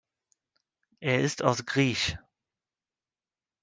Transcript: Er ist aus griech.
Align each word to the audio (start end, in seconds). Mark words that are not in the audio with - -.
Er 0.99 1.19
ist 1.21 1.43
aus 1.43 1.63
griech. 1.63 2.17